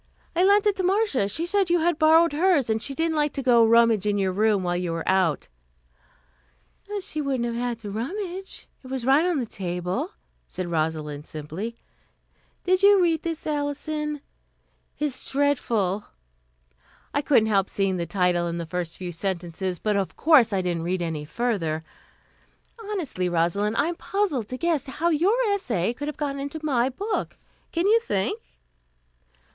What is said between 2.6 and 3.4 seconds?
and she didn't like